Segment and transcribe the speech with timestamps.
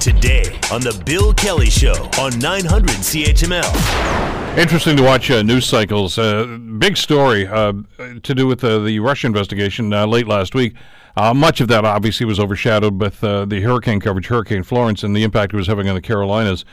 [0.00, 4.56] today on The Bill Kelly Show on 900 CHML.
[4.58, 6.18] Interesting to watch uh, news cycles.
[6.18, 7.72] Uh, big story uh,
[8.22, 10.74] to do with uh, the Russia investigation uh, late last week.
[11.16, 15.22] Uh, much of that obviously was overshadowed with the hurricane coverage, Hurricane Florence, and the
[15.22, 16.64] impact it was having on the Carolinas.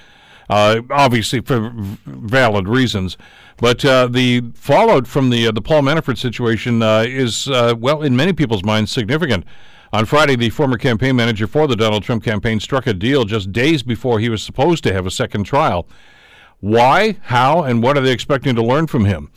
[0.50, 1.72] obviously, for
[2.06, 3.18] valid reasons.
[3.58, 8.92] But the fallout from the the Paul Manafort situation is, well, in many people's minds,
[8.92, 9.46] significant.
[9.94, 13.52] On Friday, the former campaign manager for the Donald Trump campaign struck a deal just
[13.52, 15.88] days before he was supposed to have a second trial.
[16.62, 19.30] Why, how, and what are they expecting to learn from him?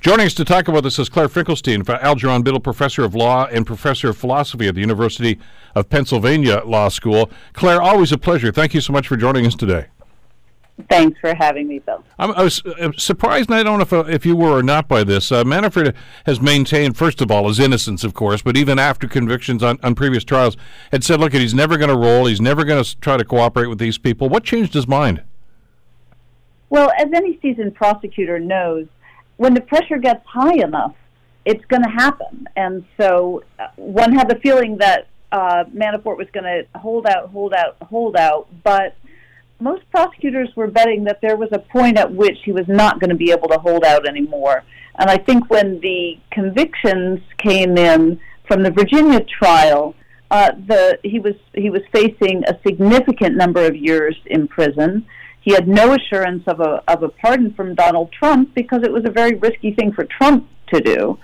[0.00, 3.66] Joining us to talk about this is Claire Finkelstein, Algernon Biddle Professor of Law and
[3.66, 5.38] Professor of Philosophy at the University
[5.74, 7.30] of Pennsylvania Law School.
[7.54, 8.52] Claire, always a pleasure.
[8.52, 9.86] Thank you so much for joining us today.
[10.88, 12.02] Thanks for having me, Bill.
[12.18, 14.62] I'm, i was uh, surprised, and I don't know if, uh, if you were or
[14.62, 15.30] not by this.
[15.30, 15.94] Uh, Manafort
[16.26, 19.94] has maintained, first of all, his innocence, of course, but even after convictions on, on
[19.94, 20.56] previous trials,
[20.90, 22.26] had said, look, he's never going to roll.
[22.26, 24.28] He's never going to try to cooperate with these people.
[24.28, 25.22] What changed his mind?
[26.70, 28.86] Well, as any seasoned prosecutor knows,
[29.36, 30.94] when the pressure gets high enough,
[31.44, 32.46] it's going to happen.
[32.56, 37.30] And so uh, one had the feeling that uh, Manafort was going to hold out,
[37.30, 38.96] hold out, hold out, but
[39.62, 43.10] most prosecutors were betting that there was a point at which he was not going
[43.10, 44.64] to be able to hold out anymore.
[44.98, 49.94] And I think when the convictions came in from the Virginia trial,
[50.30, 55.06] uh, the he was he was facing a significant number of years in prison.
[55.40, 59.04] He had no assurance of a of a pardon from Donald Trump because it was
[59.04, 61.18] a very risky thing for Trump to do.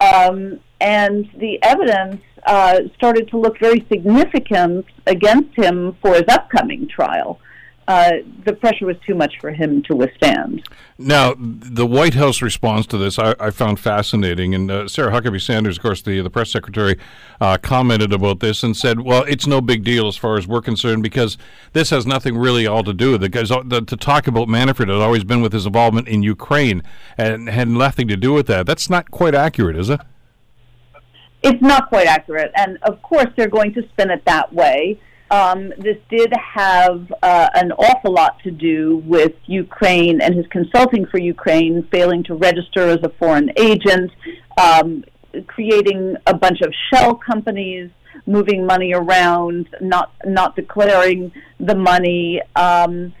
[0.00, 6.88] Um, and the evidence uh, started to look very significant against him for his upcoming
[6.88, 7.40] trial
[7.88, 10.62] uh, the pressure was too much for him to withstand.
[10.98, 14.54] Now, the White House response to this I, I found fascinating.
[14.54, 16.98] And uh, Sarah Huckabee Sanders, of course, the, the press secretary,
[17.40, 20.60] uh, commented about this and said, well, it's no big deal as far as we're
[20.60, 21.38] concerned because
[21.72, 23.32] this has nothing really all to do with it.
[23.32, 26.82] Because uh, the, to talk about Manafort has always been with his involvement in Ukraine
[27.16, 28.66] and had nothing to do with that.
[28.66, 30.00] That's not quite accurate, is it?
[31.42, 32.52] It's not quite accurate.
[32.54, 37.48] And of course, they're going to spin it that way um, this did have uh,
[37.54, 42.88] an awful lot to do with Ukraine and his consulting for Ukraine failing to register
[42.88, 44.10] as a foreign agent,
[44.56, 45.04] um,
[45.46, 47.90] creating a bunch of shell companies,
[48.26, 52.40] moving money around, not not declaring the money.
[52.56, 53.12] Um,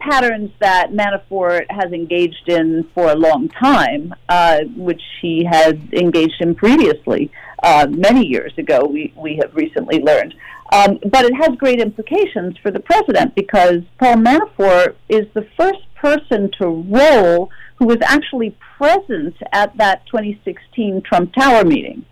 [0.00, 6.40] patterns that Manafort has engaged in for a long time, uh, which he has engaged
[6.40, 7.30] in previously,
[7.62, 10.34] uh, many years ago, we, we have recently learned.
[10.72, 15.80] Um, but it has great implications for the president because Paul Manafort is the first
[15.96, 22.04] person to roll who was actually present at that 2016 Trump Tower meeting.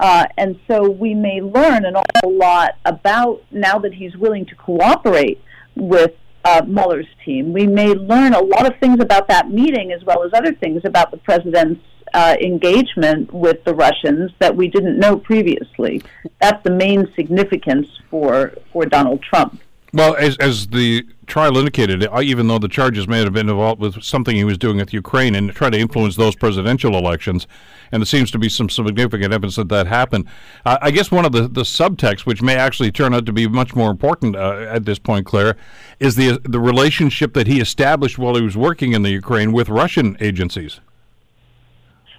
[0.00, 4.54] Uh, and so we may learn an awful lot about, now that he's willing to
[4.54, 5.40] cooperate
[5.76, 6.12] with
[6.44, 10.24] uh, Mueller's team, we may learn a lot of things about that meeting as well
[10.24, 11.84] as other things about the president's
[12.14, 16.02] uh, engagement with the Russians that we didn't know previously.
[16.40, 19.60] That's the main significance for for Donald Trump.
[19.92, 24.02] Well, as as the trial indicated, even though the charges may have been involved with
[24.02, 27.48] something he was doing with Ukraine and trying to influence those presidential elections,
[27.90, 30.26] and there seems to be some significant evidence that that happened.
[30.64, 33.48] Uh, I guess one of the, the subtexts, which may actually turn out to be
[33.48, 35.56] much more important uh, at this point, Claire,
[35.98, 39.68] is the the relationship that he established while he was working in the Ukraine with
[39.68, 40.80] Russian agencies.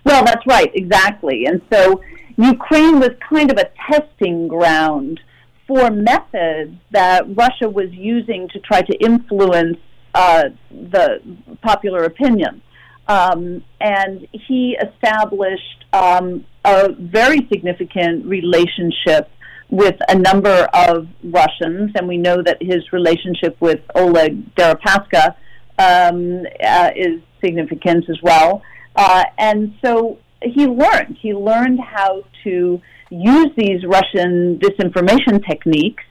[0.04, 1.46] Well, that's right, exactly.
[1.46, 2.02] And so
[2.38, 5.20] Ukraine was kind of a testing ground
[5.68, 9.78] for methods that Russia was using to try to influence
[10.14, 11.22] uh, the
[11.62, 12.62] popular opinion.
[13.08, 19.30] Um, and he established um, a very significant relationship
[19.70, 25.36] with a number of Russians, and we know that his relationship with Oleg Deripaska
[25.80, 28.62] um, uh, is significant as well.
[28.96, 31.18] Uh, and so he learned.
[31.20, 36.04] He learned how to use these Russian disinformation techniques,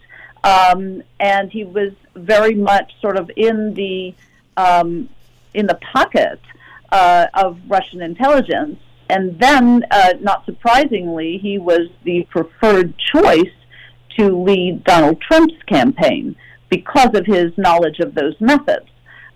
[0.44, 4.14] um, and he was very much sort of in the
[4.56, 5.08] um,
[5.54, 6.40] in the pocket
[6.92, 8.78] uh, of Russian intelligence.
[9.08, 13.52] And then, uh, not surprisingly, he was the preferred choice
[14.16, 16.36] to lead Donald Trump's campaign
[16.68, 18.86] because of his knowledge of those methods.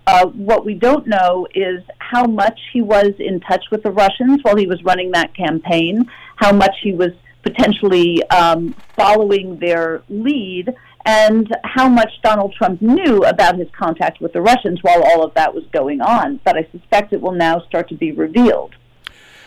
[0.07, 1.83] Uh, what we don't know is
[2.15, 6.09] how much he was in touch with the Russians while he was running that campaign,
[6.37, 7.11] how much he was
[7.43, 10.73] potentially um, following their lead,
[11.05, 15.35] and how much Donald Trump knew about his contact with the Russians while all of
[15.35, 16.41] that was going on.
[16.45, 18.75] But I suspect it will now start to be revealed.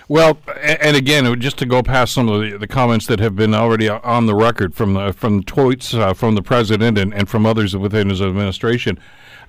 [0.10, 3.90] Well, and again, just to go past some of the, comments that have been already
[3.90, 7.76] on the record from the, from tweets uh, from the president and, and from others
[7.76, 8.98] within his administration,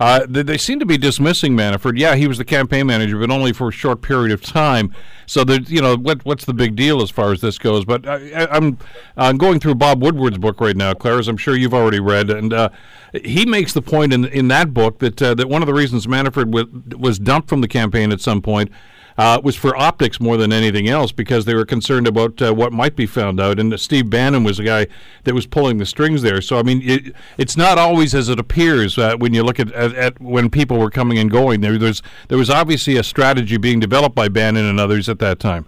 [0.01, 1.97] uh, they, seem to be dismissing Manafort.
[1.97, 4.93] Yeah, he was the campaign manager, but only for a short period of time.
[5.27, 7.85] So you know, what, what's the big deal as far as this goes?
[7.85, 8.19] But I,
[8.57, 8.79] am
[9.17, 12.31] I'm going through Bob Woodward's book right now, Claire, as I'm sure you've already read,
[12.31, 12.71] and uh,
[13.13, 16.07] he makes the point in in that book that uh, that one of the reasons
[16.07, 16.67] Manafort was,
[16.97, 18.71] was dumped from the campaign at some point
[19.19, 22.73] uh, was for optics more than anything else because they were concerned about uh, what
[22.73, 23.59] might be found out.
[23.59, 24.87] And Steve Bannon was the guy
[25.25, 26.41] that was pulling the strings there.
[26.41, 29.73] So I mean, it, it's not always as it appears uh, when you look at,
[29.73, 31.61] at, at, when people were coming and going.
[31.61, 35.41] There, there's there was obviously a strategy being developed by Bannon and others at that
[35.41, 35.67] time.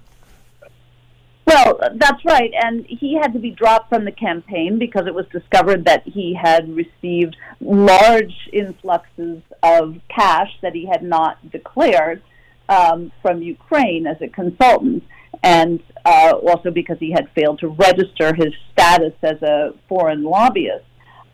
[1.44, 2.52] Well, that's right.
[2.62, 6.32] And he had to be dropped from the campaign because it was discovered that he
[6.32, 12.23] had received large influxes of cash that he had not declared
[12.70, 15.02] um, from Ukraine as a consultant,
[15.43, 20.84] and uh, also because he had failed to register his status as a foreign lobbyist.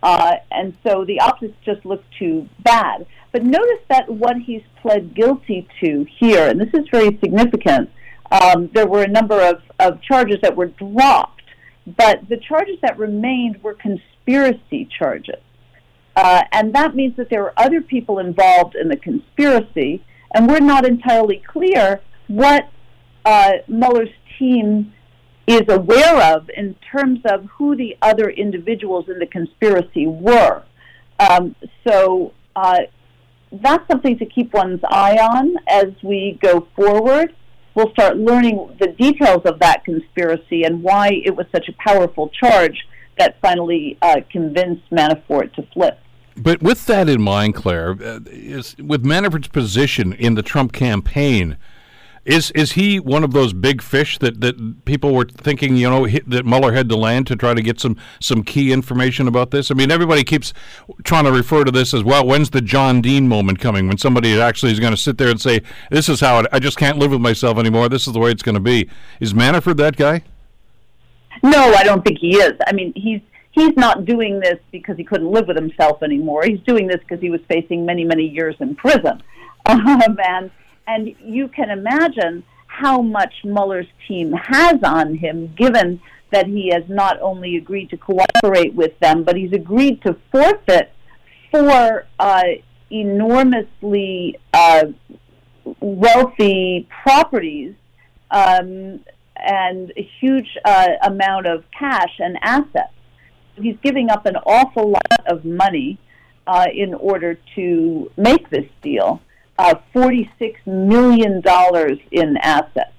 [0.03, 3.07] Uh, and so the optics just looked too bad.
[3.33, 7.91] But notice that what he's pled guilty to here, and this is very significant,
[8.31, 11.43] um, there were a number of, of charges that were dropped,
[11.87, 15.41] but the charges that remained were conspiracy charges.
[16.15, 20.03] Uh, and that means that there were other people involved in the conspiracy
[20.35, 22.69] and we're not entirely clear what
[23.25, 24.93] uh, Mueller's team
[25.47, 30.63] is aware of in terms of who the other individuals in the conspiracy were.
[31.21, 31.55] Um,
[31.87, 32.81] so uh,
[33.53, 37.35] that's something to keep one's eye on as we go forward.
[37.75, 42.31] We'll start learning the details of that conspiracy and why it was such a powerful
[42.31, 42.87] charge
[43.19, 45.99] that finally uh, convinced Manafort to flip.
[46.37, 51.57] But with that in mind, Claire, uh, is, with Manafort's position in the Trump campaign,
[52.27, 56.07] is is he one of those big fish that, that people were thinking, you know,
[56.27, 59.71] that Mueller had to land to try to get some, some key information about this?
[59.71, 60.53] I mean, everybody keeps
[61.05, 62.27] trying to refer to this as well.
[62.27, 65.41] When's the John Dean moment coming when somebody actually is going to sit there and
[65.41, 67.89] say, "This is how it, I just can't live with myself anymore.
[67.89, 68.91] This is the way it's going to be."
[69.21, 70.25] Is Manafort that guy?
[71.43, 72.55] No, I don't think he is.
[72.67, 73.21] I mean, he's
[73.57, 76.45] he's not doing this because he couldn't live with himself anymore.
[76.45, 79.23] He's doing this because he was facing many, many years in prison.
[79.69, 80.53] Um, and,
[80.87, 86.01] and you can imagine how much Mueller's team has on him, given
[86.31, 90.93] that he has not only agreed to cooperate with them, but he's agreed to forfeit
[91.51, 92.45] four uh,
[92.93, 94.85] enormously uh,
[95.81, 97.75] wealthy properties
[98.31, 99.01] um,
[99.35, 102.93] and a huge uh, amount of cash and assets
[103.57, 105.99] he's giving up an awful lot of money
[106.47, 109.21] uh, in order to make this deal.
[109.59, 111.43] Uh, $46 million
[112.13, 112.93] in assets.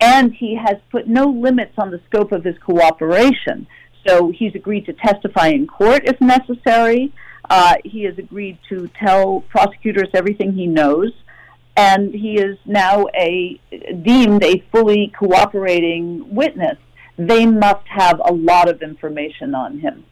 [0.00, 3.66] And he has put no limits on the scope of his cooperation.
[4.06, 7.12] So he's agreed to testify in court if necessary.
[7.50, 11.12] Uh, he has agreed to tell prosecutors everything he knows.
[11.76, 13.58] And he is now a
[14.02, 16.76] deemed a fully cooperating witness
[17.18, 20.04] they must have a lot of information on him.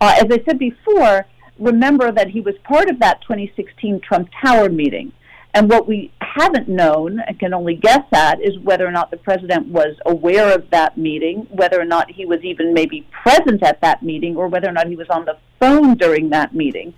[0.00, 1.26] Uh, as I said before,
[1.58, 5.12] remember that he was part of that 2016 Trump Tower meeting.
[5.52, 9.16] And what we haven't known and can only guess at is whether or not the
[9.16, 13.80] president was aware of that meeting, whether or not he was even maybe present at
[13.80, 16.92] that meeting, or whether or not he was on the phone during that meeting.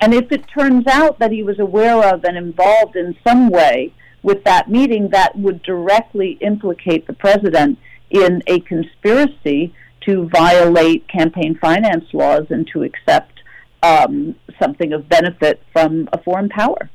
[0.00, 3.92] And if it turns out that he was aware of and involved in some way
[4.22, 7.78] with that meeting, that would directly implicate the president
[8.10, 13.40] in a conspiracy to violate campaign finance laws and to accept
[13.82, 16.90] um, something of benefit from a foreign power.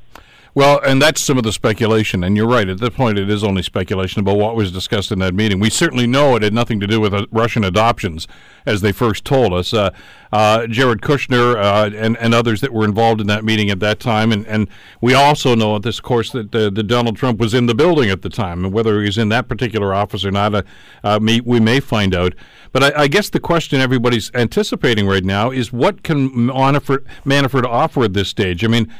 [0.56, 2.66] Well, and that's some of the speculation, and you're right.
[2.66, 5.60] At this point, it is only speculation about what was discussed in that meeting.
[5.60, 8.26] We certainly know it had nothing to do with uh, Russian adoptions,
[8.64, 9.74] as they first told us.
[9.74, 9.90] Uh,
[10.32, 14.00] uh, Jared Kushner uh, and, and others that were involved in that meeting at that
[14.00, 14.66] time, and, and
[15.02, 18.08] we also know at this course that, uh, that Donald Trump was in the building
[18.08, 20.64] at the time, and whether he's in that particular office or not,
[21.04, 22.32] uh, may, we may find out.
[22.76, 27.64] But I, I, guess the question everybody's anticipating right now is what can Manafort, Manafort
[27.64, 28.62] offer at this stage?
[28.62, 28.92] I mean,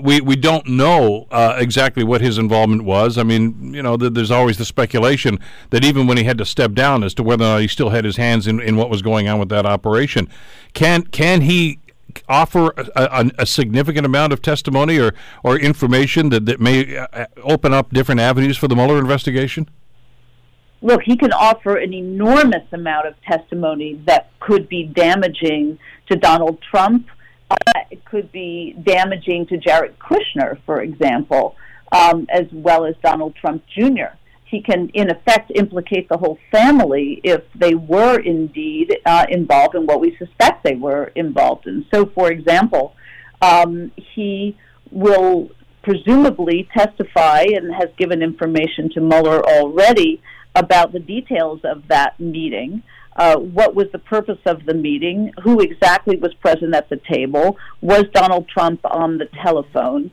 [0.00, 3.18] we we don't know uh, exactly what his involvement was.
[3.18, 5.40] I mean, you know, th- there's always the speculation
[5.70, 7.90] that even when he had to step down as to whether or not he still
[7.90, 10.28] had his hands in, in what was going on with that operation.
[10.72, 11.80] Can can he
[12.28, 17.26] offer a, a, a, significant amount of testimony or, or information that, that may uh,
[17.42, 19.68] open up different avenues for the Mueller investigation?
[20.82, 25.78] Look, he can offer an enormous amount of testimony that could be damaging
[26.10, 27.06] to Donald Trump
[27.50, 31.54] uh, it could be damaging to Jared Kushner, for example,
[31.92, 34.16] um, as well as Donald Trump Jr.
[34.44, 39.86] he can, in effect, implicate the whole family if they were indeed uh, involved in
[39.86, 41.86] what we suspect they were involved in.
[41.94, 42.94] So, for example,
[43.40, 44.56] um, he
[44.90, 45.50] will
[45.82, 50.20] presumably testify and has given information to Mueller already
[50.56, 52.82] about the details of that meeting.
[53.14, 55.32] Uh, what was the purpose of the meeting?
[55.44, 57.56] Who exactly was present at the table?
[57.80, 60.10] Was Donald Trump on the telephone?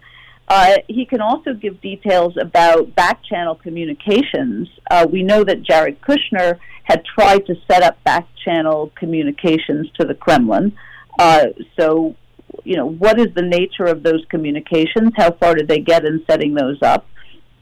[0.47, 4.69] Uh, he can also give details about back channel communications.
[4.91, 10.05] Uh, we know that Jared Kushner had tried to set up back channel communications to
[10.05, 10.77] the Kremlin.
[11.17, 11.47] Uh,
[11.79, 12.15] so,
[12.63, 15.11] you know, what is the nature of those communications?
[15.15, 17.05] How far did they get in setting those up?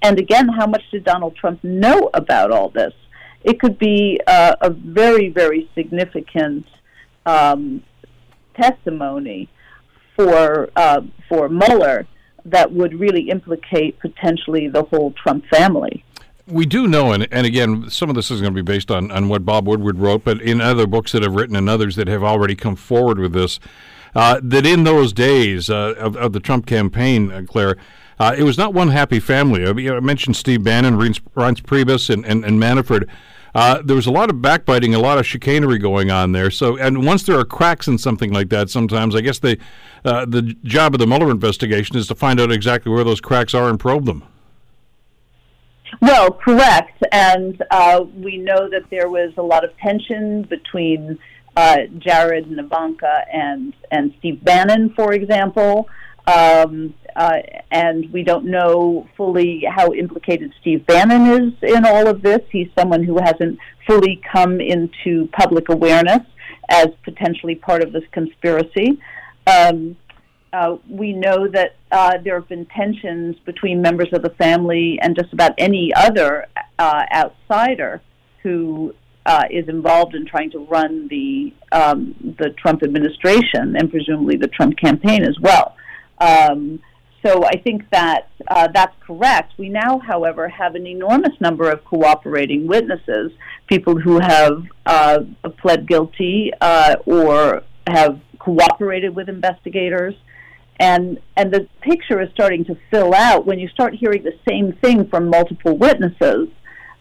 [0.01, 2.93] And again, how much did Donald Trump know about all this?
[3.43, 6.65] It could be uh, a very, very significant
[7.25, 7.83] um,
[8.55, 9.49] testimony
[10.15, 12.05] for uh, for Mueller
[12.45, 16.03] that would really implicate potentially the whole Trump family.
[16.47, 19.11] We do know, and, and again, some of this is going to be based on,
[19.11, 22.07] on what Bob Woodward wrote, but in other books that have written and others that
[22.07, 23.59] have already come forward with this,
[24.15, 27.77] uh, that in those days uh, of, of, the Trump campaign, uh, Claire,
[28.21, 29.65] uh, it was not one happy family.
[29.65, 31.19] I, I mentioned Steve Bannon, Reince,
[31.63, 33.09] Priebus, and, and, and Manafort.
[33.55, 36.51] Uh, there was a lot of backbiting, a lot of chicanery going on there.
[36.51, 39.57] So, and once there are cracks in something like that, sometimes I guess they,
[40.05, 43.55] uh, the job of the Mueller investigation is to find out exactly where those cracks
[43.55, 44.23] are and probe them.
[45.99, 51.17] Well, correct, and uh, we know that there was a lot of tension between
[51.57, 55.89] uh, Jared and Ivanka and and Steve Bannon, for example.
[56.31, 57.39] Um, uh,
[57.71, 62.39] and we don't know fully how implicated Steve Bannon is in all of this.
[62.51, 66.21] He's someone who hasn't fully come into public awareness
[66.69, 68.99] as potentially part of this conspiracy.
[69.45, 69.97] Um,
[70.53, 75.15] uh, we know that uh, there have been tensions between members of the family and
[75.15, 76.47] just about any other
[76.79, 78.01] uh, outsider
[78.43, 78.93] who
[79.25, 84.47] uh, is involved in trying to run the um, the Trump administration and presumably the
[84.47, 85.75] Trump campaign as well.
[86.21, 86.79] Um,
[87.25, 89.53] so I think that uh, that's correct.
[89.57, 93.31] We now, however, have an enormous number of cooperating witnesses,
[93.67, 95.19] people who have uh,
[95.59, 100.15] pled guilty uh, or have cooperated with investigators.
[100.79, 104.73] And, and the picture is starting to fill out when you start hearing the same
[104.73, 106.47] thing from multiple witnesses.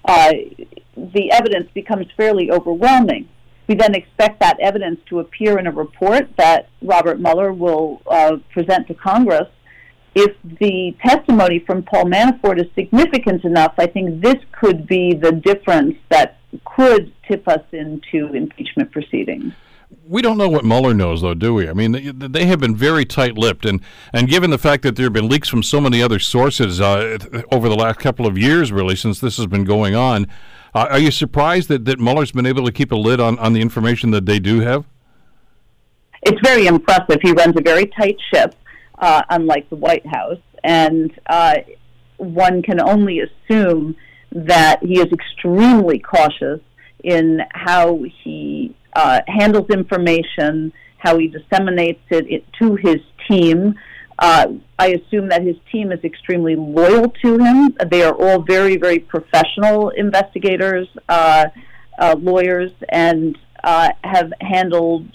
[0.04, 0.32] Uh,
[0.96, 3.28] the evidence becomes fairly overwhelming.
[3.70, 8.38] We then expect that evidence to appear in a report that Robert Mueller will uh,
[8.52, 9.46] present to Congress
[10.16, 15.30] if the testimony from Paul Manafort is significant enough, I think this could be the
[15.30, 19.52] difference that could tip us into impeachment proceedings.
[20.04, 21.68] We don't know what Mueller knows, though, do we?
[21.68, 23.80] I mean, they, they have been very tight-lipped, and
[24.12, 27.18] and given the fact that there have been leaks from so many other sources uh,
[27.52, 30.26] over the last couple of years, really, since this has been going on,
[30.74, 33.52] uh, are you surprised that that Mueller's been able to keep a lid on on
[33.52, 34.84] the information that they do have?
[36.22, 37.18] It's very impressive.
[37.22, 38.54] He runs a very tight ship
[39.00, 40.40] uh, unlike the White House.
[40.62, 41.56] And uh,
[42.18, 43.96] one can only assume
[44.32, 46.60] that he is extremely cautious
[47.02, 52.98] in how he uh, handles information, how he disseminates it, it to his
[53.28, 53.74] team.
[54.20, 54.46] Uh,
[54.78, 57.76] I assume that his team is extremely loyal to him.
[57.90, 61.46] They are all very, very professional investigators, uh,
[61.98, 65.08] uh, lawyers, and uh, have handled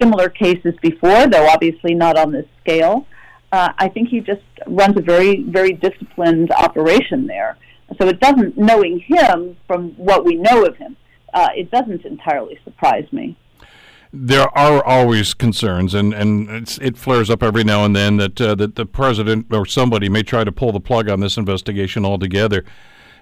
[0.00, 3.06] similar cases before, though obviously not on this scale
[3.52, 7.58] uh, I think he just runs a very, very disciplined operation there.
[8.00, 10.96] So it doesn't, knowing him from what we know of him,
[11.34, 13.36] uh, it doesn't entirely surprise me.
[14.12, 18.54] There are always concerns, and, and it flares up every now and then that uh,
[18.56, 22.64] that the president or somebody may try to pull the plug on this investigation altogether.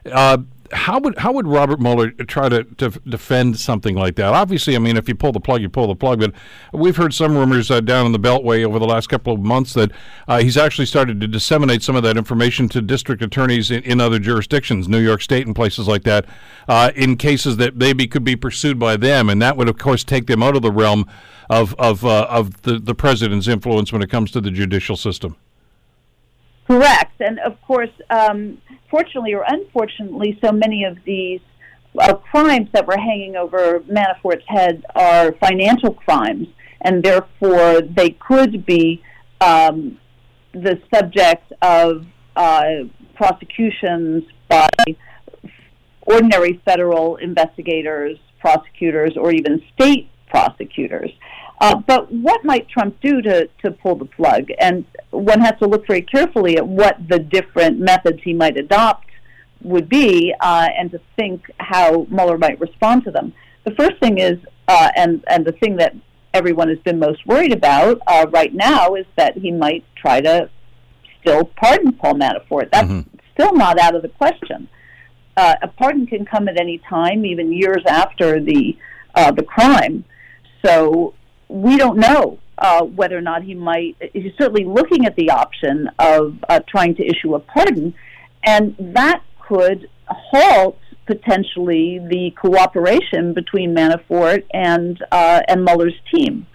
[0.04, 0.38] Uh,
[0.72, 4.32] how would how would Robert Mueller try to, to defend something like that?
[4.32, 6.20] Obviously, I mean, if you pull the plug, you pull the plug.
[6.20, 6.32] But
[6.72, 9.74] we've heard some rumors uh, down in the Beltway over the last couple of months
[9.74, 9.90] that
[10.28, 14.00] uh, he's actually started to disseminate some of that information to district attorneys in, in
[14.00, 16.26] other jurisdictions, New York State and places like that,
[16.68, 20.04] uh, in cases that maybe could be pursued by them, and that would, of course,
[20.04, 21.06] take them out of the realm
[21.48, 25.36] of of uh, of the the president's influence when it comes to the judicial system.
[26.70, 27.90] Correct, and of course.
[28.10, 28.58] Um,
[28.90, 31.40] fortunately or unfortunately, so many of these
[31.98, 36.48] uh, crimes that were hanging over Manafort's head are financial crimes,
[36.82, 39.02] and therefore they could be
[39.40, 39.98] um,
[40.52, 42.64] the subject of uh,
[43.14, 44.68] prosecutions by
[46.02, 51.10] ordinary federal investigators, prosecutors, or even state prosecutors.
[51.60, 54.48] Uh, but what might Trump do to, to pull the plug?
[54.58, 59.06] And one has to look very carefully at what the different methods he might adopt
[59.62, 63.34] would be uh, and to think how Mueller might respond to them.
[63.64, 64.38] The first thing is,
[64.68, 65.94] uh, and and the thing that
[66.32, 70.48] everyone has been most worried about uh, right now is that he might try to
[71.20, 72.70] still pardon Paul Manafort.
[72.72, 73.18] That's mm-hmm.
[73.34, 74.68] still not out of the question.
[75.36, 78.78] Uh, a pardon can come at any time, even years after the
[79.14, 80.04] uh, the crime.
[80.64, 81.14] So
[81.50, 83.96] we don't know uh, whether or not he might.
[84.12, 87.94] He's certainly looking at the option of uh, trying to issue a pardon,
[88.44, 96.46] and that could halt potentially the cooperation between Manafort and uh, and Mueller's team.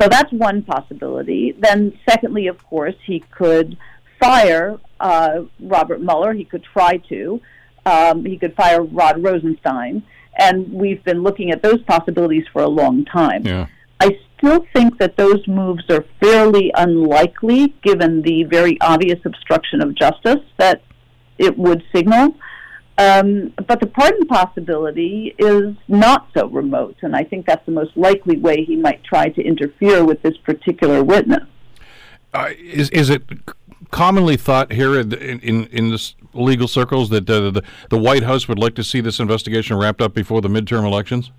[0.00, 1.54] So that's one possibility.
[1.56, 3.76] Then, secondly, of course, he could
[4.20, 6.32] fire uh, Robert Mueller.
[6.32, 7.40] He could try to.
[7.86, 10.02] Um, he could fire Rod Rosenstein,
[10.36, 13.46] and we've been looking at those possibilities for a long time.
[13.46, 13.66] Yeah.
[14.04, 19.94] I still think that those moves are fairly unlikely, given the very obvious obstruction of
[19.94, 20.82] justice that
[21.38, 22.36] it would signal.
[22.98, 27.96] Um, but the pardon possibility is not so remote, and I think that's the most
[27.96, 31.44] likely way he might try to interfere with this particular witness.
[32.34, 33.22] Uh, is is it
[33.90, 38.46] commonly thought here in in, in this legal circles that uh, the the White House
[38.48, 41.32] would like to see this investigation wrapped up before the midterm elections?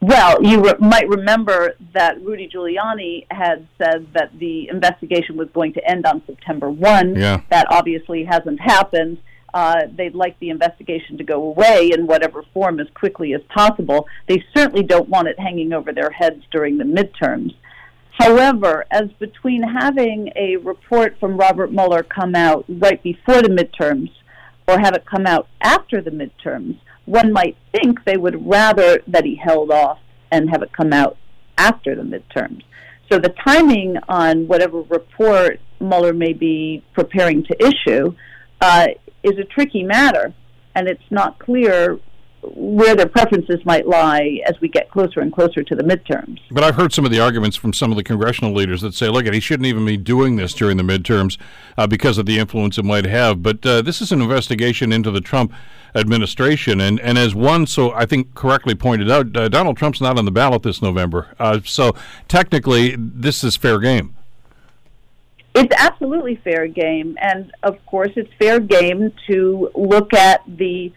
[0.00, 5.74] Well, you re- might remember that Rudy Giuliani had said that the investigation was going
[5.74, 7.16] to end on September 1.
[7.16, 7.42] Yeah.
[7.50, 9.18] That obviously hasn't happened.
[9.52, 14.06] Uh, they'd like the investigation to go away in whatever form as quickly as possible.
[14.26, 17.54] They certainly don't want it hanging over their heads during the midterms.
[18.18, 24.10] However, as between having a report from Robert Mueller come out right before the midterms
[24.68, 26.78] or have it come out after the midterms,
[27.10, 29.98] one might think they would rather that he held off
[30.30, 31.16] and have it come out
[31.58, 32.62] after the midterms.
[33.10, 38.14] So the timing on whatever report Mueller may be preparing to issue
[38.60, 38.88] uh,
[39.24, 40.32] is a tricky matter,
[40.76, 41.98] and it's not clear
[42.42, 46.38] where their preferences might lie as we get closer and closer to the midterms.
[46.50, 49.08] But I've heard some of the arguments from some of the congressional leaders that say,
[49.08, 51.36] look, he shouldn't even be doing this during the midterms
[51.76, 53.42] uh, because of the influence it might have.
[53.42, 55.52] But uh, this is an investigation into the Trump
[55.94, 56.80] administration.
[56.80, 60.24] And, and as one, so I think correctly pointed out, uh, Donald Trump's not on
[60.24, 61.28] the ballot this November.
[61.38, 61.94] Uh, so
[62.28, 64.14] technically, this is fair game.
[65.54, 67.16] It's absolutely fair game.
[67.20, 70.92] And of course, it's fair game to look at the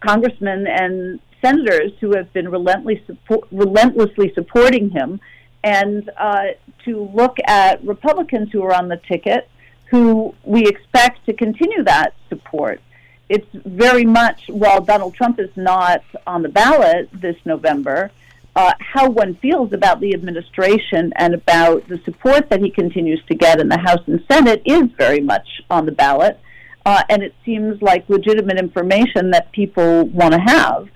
[0.00, 3.18] congressmen and senators who have been relentlessly,
[3.50, 5.20] relentlessly supporting him
[5.64, 6.44] and uh,
[6.84, 9.48] to look at Republicans who are on the ticket
[9.90, 12.80] who we expect to continue that support.
[13.28, 18.12] It's very much, while Donald Trump is not on the ballot this November,
[18.54, 23.34] uh, how one feels about the administration and about the support that he continues to
[23.34, 26.40] get in the House and Senate is very much on the ballot.
[26.86, 30.88] Uh, and it seems like legitimate information that people want to have,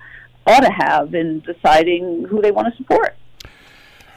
[0.47, 3.15] ought to have in deciding who they want to support.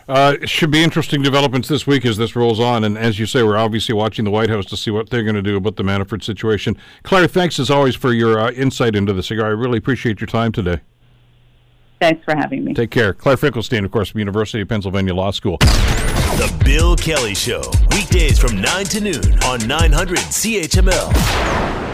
[0.08, 2.84] Uh, it should be interesting developments this week as this rolls on.
[2.84, 5.34] And as you say, we're obviously watching the White House to see what they're going
[5.34, 6.76] to do about the Manafort situation.
[7.02, 9.46] Claire, thanks as always for your uh, insight into the cigar.
[9.46, 10.80] I really appreciate your time today.
[12.00, 12.74] Thanks for having me.
[12.74, 13.14] Take care.
[13.14, 15.56] Claire Finkelstein, of course, from University of Pennsylvania Law School.
[15.58, 17.62] The Bill Kelly Show,
[17.92, 21.93] weekdays from 9 to noon on 900 CHML.